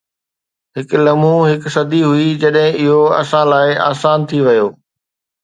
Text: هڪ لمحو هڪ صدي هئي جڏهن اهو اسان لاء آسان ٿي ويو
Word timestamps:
هڪ 0.77 0.89
لمحو 1.07 1.33
هڪ 1.49 1.63
صدي 1.75 2.01
هئي 2.13 2.25
جڏهن 2.45 2.79
اهو 2.87 2.97
اسان 3.21 3.45
لاء 3.53 3.71
آسان 3.93 4.17
ٿي 4.33 4.39
ويو 4.49 4.67